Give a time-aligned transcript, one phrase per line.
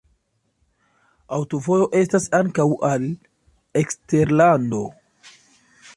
[1.37, 3.07] Aŭtovojo estas ankaŭ al
[3.85, 4.83] eksterlando.